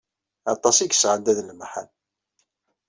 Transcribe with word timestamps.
Aṭas 0.53 0.77
i 0.79 0.85
yesɛedda 0.87 1.33
d 1.37 1.39
lemḥan. 1.47 1.89